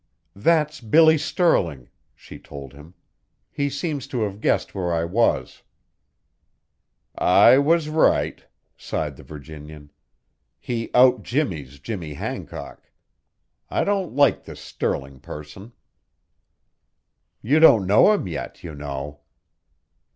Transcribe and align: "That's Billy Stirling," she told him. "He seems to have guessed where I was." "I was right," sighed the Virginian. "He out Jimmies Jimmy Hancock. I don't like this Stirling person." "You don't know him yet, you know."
"That's 0.35 0.81
Billy 0.81 1.19
Stirling," 1.19 1.87
she 2.15 2.39
told 2.39 2.73
him. 2.73 2.95
"He 3.51 3.69
seems 3.69 4.07
to 4.07 4.23
have 4.23 4.41
guessed 4.41 4.73
where 4.73 4.91
I 4.91 5.05
was." 5.05 5.61
"I 7.15 7.59
was 7.59 7.87
right," 7.87 8.43
sighed 8.75 9.15
the 9.15 9.21
Virginian. 9.21 9.91
"He 10.59 10.89
out 10.95 11.21
Jimmies 11.21 11.77
Jimmy 11.77 12.15
Hancock. 12.15 12.89
I 13.69 13.83
don't 13.83 14.15
like 14.15 14.45
this 14.45 14.59
Stirling 14.59 15.19
person." 15.19 15.71
"You 17.43 17.59
don't 17.59 17.85
know 17.85 18.11
him 18.11 18.27
yet, 18.27 18.63
you 18.63 18.73
know." 18.73 19.19